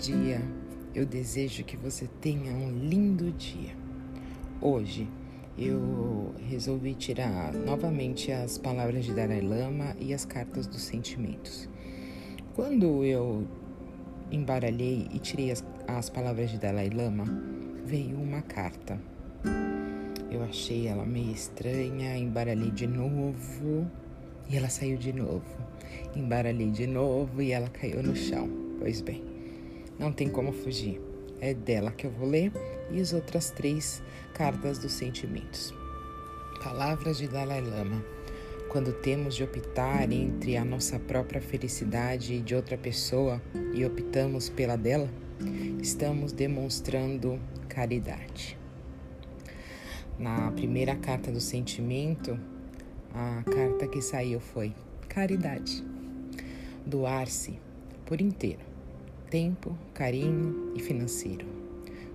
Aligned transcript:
dia. 0.00 0.40
Eu 0.94 1.04
desejo 1.04 1.62
que 1.62 1.76
você 1.76 2.08
tenha 2.22 2.52
um 2.52 2.70
lindo 2.72 3.30
dia. 3.32 3.76
Hoje 4.60 5.06
eu 5.58 6.34
resolvi 6.48 6.94
tirar 6.94 7.52
novamente 7.52 8.32
as 8.32 8.56
palavras 8.56 9.04
de 9.04 9.12
Dalai 9.12 9.42
Lama 9.42 9.94
e 10.00 10.14
as 10.14 10.24
cartas 10.24 10.66
dos 10.66 10.82
sentimentos. 10.82 11.68
Quando 12.54 13.04
eu 13.04 13.46
embaralhei 14.32 15.06
e 15.12 15.18
tirei 15.18 15.50
as, 15.50 15.62
as 15.86 16.08
palavras 16.08 16.50
de 16.50 16.58
Dalai 16.58 16.88
Lama, 16.88 17.24
veio 17.84 18.16
uma 18.16 18.40
carta. 18.40 18.98
Eu 20.30 20.42
achei 20.42 20.86
ela 20.86 21.04
meio 21.04 21.32
estranha, 21.32 22.16
embaralhei 22.16 22.70
de 22.70 22.86
novo 22.86 23.86
e 24.48 24.56
ela 24.56 24.70
saiu 24.70 24.96
de 24.96 25.12
novo. 25.12 25.44
Embaralhei 26.16 26.70
de 26.70 26.86
novo 26.86 27.42
e 27.42 27.52
ela 27.52 27.68
caiu 27.68 28.02
no 28.02 28.16
chão. 28.16 28.48
Pois 28.78 29.02
bem, 29.02 29.22
não 30.00 30.10
tem 30.10 30.30
como 30.30 30.50
fugir. 30.50 30.98
É 31.40 31.52
dela 31.52 31.92
que 31.92 32.06
eu 32.06 32.10
vou 32.10 32.26
ler 32.26 32.50
e 32.90 33.00
as 33.00 33.12
outras 33.12 33.50
três 33.50 34.02
cartas 34.32 34.78
dos 34.78 34.92
sentimentos. 34.92 35.74
Palavras 36.64 37.18
de 37.18 37.28
Dalai 37.28 37.60
Lama. 37.60 38.02
Quando 38.70 38.92
temos 38.92 39.34
de 39.34 39.44
optar 39.44 40.10
entre 40.10 40.56
a 40.56 40.64
nossa 40.64 40.98
própria 40.98 41.40
felicidade 41.40 42.34
e 42.34 42.40
de 42.40 42.54
outra 42.54 42.78
pessoa 42.78 43.42
e 43.74 43.84
optamos 43.84 44.48
pela 44.48 44.76
dela, 44.76 45.10
estamos 45.82 46.32
demonstrando 46.32 47.38
caridade. 47.68 48.56
Na 50.18 50.50
primeira 50.52 50.94
carta 50.96 51.32
do 51.32 51.40
sentimento, 51.40 52.38
a 53.12 53.42
carta 53.42 53.88
que 53.88 54.00
saiu 54.00 54.40
foi 54.40 54.72
caridade. 55.08 55.84
Doar-se 56.86 57.58
por 58.06 58.20
inteiro 58.20 58.69
tempo, 59.30 59.78
carinho 59.94 60.72
e 60.74 60.80
financeiro. 60.80 61.46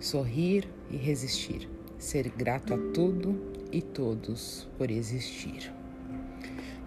Sorrir 0.00 0.68
e 0.90 0.96
resistir. 0.96 1.70
Ser 1.96 2.28
grato 2.28 2.74
a 2.74 2.78
tudo 2.92 3.40
e 3.70 3.80
todos 3.80 4.68
por 4.76 4.90
existir. 4.90 5.72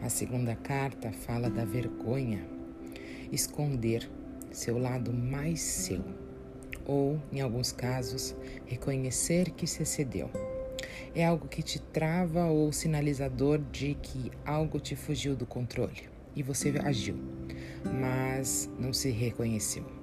A 0.02 0.10
segunda 0.10 0.54
carta 0.54 1.12
fala 1.12 1.50
da 1.50 1.64
vergonha. 1.64 2.46
Esconder 3.32 4.08
seu 4.52 4.78
lado 4.78 5.14
mais 5.14 5.62
seu. 5.62 6.04
Ou, 6.86 7.20
em 7.32 7.42
alguns 7.42 7.72
casos, 7.72 8.36
reconhecer 8.66 9.52
que 9.52 9.66
se 9.66 9.84
excedeu. 9.84 10.30
É 11.16 11.26
algo 11.26 11.48
que 11.48 11.64
te 11.64 11.80
trava 11.80 12.46
ou 12.46 12.72
sinalizador 12.72 13.60
de 13.72 13.96
que 13.96 14.32
algo 14.46 14.80
te 14.80 14.96
fugiu 14.96 15.36
do 15.36 15.46
controle 15.46 16.10
e 16.36 16.44
você 16.44 16.72
agiu, 16.84 17.16
mas 18.00 18.70
não 18.78 18.94
se 18.94 19.10
reconheceu. 19.10 19.97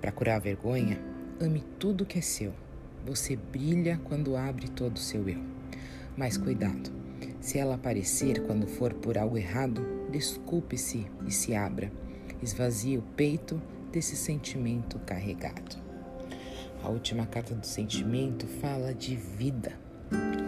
Para 0.00 0.12
curar 0.12 0.36
a 0.36 0.40
vergonha, 0.40 1.00
ame 1.40 1.62
tudo 1.78 2.06
que 2.06 2.18
é 2.18 2.22
seu. 2.22 2.52
Você 3.06 3.36
brilha 3.36 4.00
quando 4.04 4.36
abre 4.36 4.68
todo 4.68 4.96
o 4.96 5.00
seu 5.00 5.28
eu. 5.28 5.38
Mas 6.16 6.36
cuidado, 6.36 6.90
se 7.40 7.58
ela 7.58 7.74
aparecer 7.74 8.46
quando 8.46 8.66
for 8.66 8.94
por 8.94 9.18
algo 9.18 9.36
errado, 9.36 9.84
desculpe-se 10.10 11.06
e 11.26 11.30
se 11.30 11.54
abra. 11.54 11.92
Esvazie 12.42 12.98
o 12.98 13.02
peito 13.02 13.60
desse 13.92 14.16
sentimento 14.16 14.98
carregado. 15.00 15.76
A 16.82 16.88
última 16.88 17.26
carta 17.26 17.54
do 17.54 17.66
sentimento 17.66 18.46
fala 18.46 18.94
de 18.94 19.16
vida. 19.16 19.72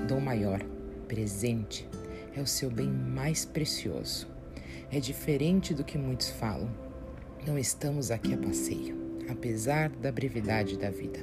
Dom 0.08 0.20
maior, 0.20 0.62
presente, 1.08 1.88
é 2.34 2.40
o 2.40 2.46
seu 2.46 2.70
bem 2.70 2.88
mais 2.88 3.44
precioso. 3.44 4.28
É 4.90 5.00
diferente 5.00 5.74
do 5.74 5.84
que 5.84 5.98
muitos 5.98 6.30
falam. 6.30 6.70
Não 7.46 7.58
estamos 7.58 8.10
aqui 8.10 8.34
a 8.34 8.38
passeio 8.38 9.05
apesar 9.28 9.88
da 9.90 10.10
brevidade 10.10 10.76
da 10.76 10.90
vida. 10.90 11.20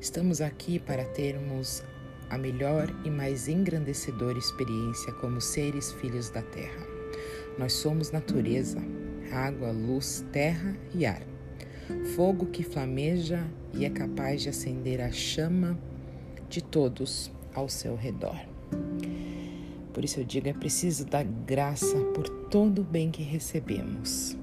Estamos 0.00 0.40
aqui 0.40 0.78
para 0.78 1.04
termos 1.04 1.82
a 2.28 2.38
melhor 2.38 2.88
e 3.04 3.10
mais 3.10 3.48
engrandecedora 3.48 4.38
experiência 4.38 5.12
como 5.14 5.40
seres 5.40 5.92
filhos 5.92 6.30
da 6.30 6.42
terra. 6.42 6.86
Nós 7.58 7.74
somos 7.74 8.10
natureza, 8.10 8.82
água, 9.30 9.70
luz, 9.70 10.24
terra 10.32 10.76
e 10.94 11.04
ar. 11.04 11.22
Fogo 12.14 12.46
que 12.46 12.62
flameja 12.62 13.46
e 13.74 13.84
é 13.84 13.90
capaz 13.90 14.42
de 14.42 14.48
acender 14.48 15.00
a 15.00 15.10
chama 15.10 15.78
de 16.48 16.62
todos 16.62 17.30
ao 17.54 17.68
seu 17.68 17.96
redor. 17.96 18.38
Por 19.92 20.04
isso 20.04 20.20
eu 20.20 20.24
digo: 20.24 20.48
é 20.48 20.52
preciso 20.52 21.04
dar 21.04 21.24
graça 21.24 21.98
por 22.14 22.28
todo 22.28 22.80
o 22.80 22.84
bem 22.84 23.10
que 23.10 23.22
recebemos. 23.22 24.36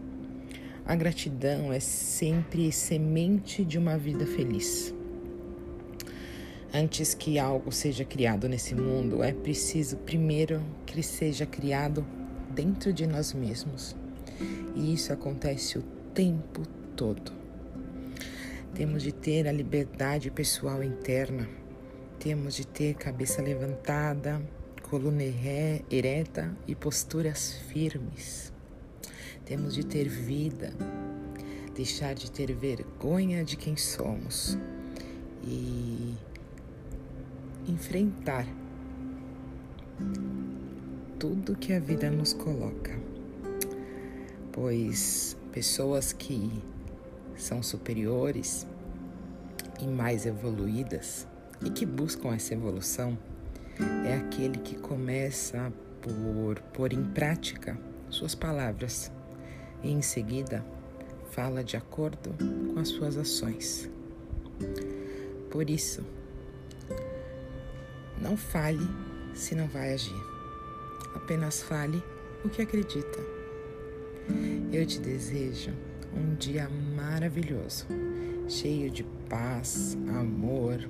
A 0.89 0.95
gratidão 0.95 1.71
é 1.71 1.79
sempre 1.79 2.71
semente 2.71 3.63
de 3.63 3.77
uma 3.77 3.95
vida 3.95 4.25
feliz. 4.25 4.91
Antes 6.73 7.13
que 7.13 7.37
algo 7.37 7.71
seja 7.71 8.03
criado 8.03 8.49
nesse 8.49 8.73
mundo, 8.73 9.21
é 9.21 9.31
preciso 9.31 9.97
primeiro 9.97 10.65
que 10.87 11.03
seja 11.03 11.45
criado 11.45 12.03
dentro 12.49 12.91
de 12.91 13.05
nós 13.05 13.33
mesmos. 13.33 13.95
E 14.75 14.91
isso 14.91 15.13
acontece 15.13 15.77
o 15.77 15.83
tempo 16.11 16.63
todo. 16.95 17.31
Temos 18.73 19.03
de 19.03 19.11
ter 19.11 19.47
a 19.47 19.51
liberdade 19.51 20.31
pessoal 20.31 20.83
interna, 20.83 21.47
temos 22.17 22.55
de 22.55 22.65
ter 22.65 22.95
cabeça 22.95 23.43
levantada, 23.43 24.41
coluna 24.81 25.21
ereta 25.91 26.51
e 26.67 26.73
posturas 26.73 27.59
firmes. 27.71 28.51
Temos 29.45 29.73
de 29.73 29.85
ter 29.85 30.07
vida, 30.07 30.73
deixar 31.75 32.13
de 32.13 32.29
ter 32.29 32.53
vergonha 32.53 33.43
de 33.43 33.55
quem 33.55 33.75
somos 33.75 34.57
e 35.43 36.13
enfrentar 37.67 38.45
tudo 41.17 41.55
que 41.55 41.73
a 41.73 41.79
vida 41.79 42.09
nos 42.09 42.33
coloca. 42.33 42.97
Pois 44.51 45.35
pessoas 45.51 46.13
que 46.13 46.61
são 47.35 47.63
superiores 47.63 48.67
e 49.81 49.87
mais 49.87 50.25
evoluídas 50.25 51.27
e 51.65 51.69
que 51.69 51.85
buscam 51.85 52.33
essa 52.33 52.53
evolução 52.53 53.17
é 54.05 54.15
aquele 54.15 54.57
que 54.59 54.75
começa 54.75 55.71
por 56.01 56.59
pôr 56.73 56.93
em 56.93 57.03
prática 57.03 57.77
suas 58.09 58.35
palavras 58.35 59.11
e 59.83 59.91
em 59.91 60.01
seguida 60.01 60.65
fala 61.31 61.63
de 61.63 61.77
acordo 61.77 62.35
com 62.73 62.79
as 62.79 62.89
suas 62.89 63.17
ações. 63.17 63.89
Por 65.49 65.69
isso, 65.69 66.03
não 68.21 68.35
fale 68.35 68.87
se 69.33 69.55
não 69.55 69.67
vai 69.67 69.93
agir. 69.93 70.21
Apenas 71.15 71.61
fale 71.61 72.03
o 72.43 72.49
que 72.49 72.61
acredita. 72.61 73.19
Eu 74.71 74.85
te 74.85 74.99
desejo 74.99 75.71
um 76.13 76.35
dia 76.35 76.69
maravilhoso, 76.95 77.85
cheio 78.47 78.89
de 78.89 79.03
paz, 79.29 79.97
amor. 80.19 80.89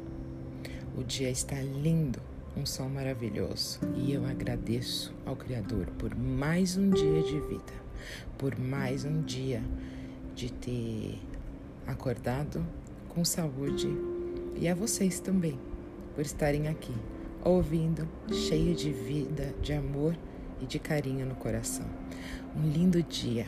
O 0.97 1.03
dia 1.03 1.29
está 1.29 1.61
lindo, 1.61 2.19
um 2.57 2.65
sol 2.65 2.89
maravilhoso, 2.89 3.79
e 3.95 4.13
eu 4.13 4.25
agradeço 4.25 5.13
ao 5.25 5.35
Criador 5.35 5.85
por 5.97 6.13
mais 6.15 6.75
um 6.75 6.89
dia 6.89 7.23
de 7.23 7.39
vida 7.41 7.88
por 8.37 8.57
mais 8.57 9.05
um 9.05 9.21
dia 9.21 9.61
de 10.35 10.51
ter 10.51 11.19
acordado 11.85 12.65
com 13.09 13.25
saúde 13.25 13.89
e 14.55 14.67
a 14.67 14.75
vocês 14.75 15.19
também 15.19 15.59
por 16.15 16.21
estarem 16.21 16.67
aqui 16.67 16.93
ouvindo, 17.43 18.07
cheio 18.31 18.75
de 18.75 18.91
vida, 18.91 19.53
de 19.61 19.73
amor 19.73 20.15
e 20.61 20.65
de 20.65 20.79
carinho 20.79 21.25
no 21.25 21.35
coração. 21.35 21.85
Um 22.55 22.69
lindo 22.69 23.01
dia. 23.01 23.47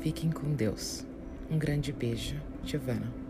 Fiquem 0.00 0.30
com 0.30 0.52
Deus. 0.54 1.06
Um 1.50 1.58
grande 1.58 1.92
beijo, 1.92 2.36
Giovana. 2.64 3.23